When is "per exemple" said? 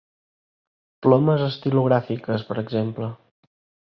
2.47-3.13